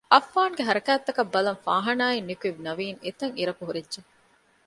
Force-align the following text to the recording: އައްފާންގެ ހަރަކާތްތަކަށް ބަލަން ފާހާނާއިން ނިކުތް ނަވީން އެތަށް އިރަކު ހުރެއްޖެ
އައްފާންގެ 0.13 0.63
ހަރަކާތްތަކަށް 0.67 1.31
ބަލަން 1.33 1.59
ފާހާނާއިން 1.65 2.27
ނިކުތް 2.29 2.61
ނަވީން 2.65 2.99
އެތަށް 3.03 3.35
އިރަކު 3.37 3.61
ހުރެއްޖެ 3.67 3.99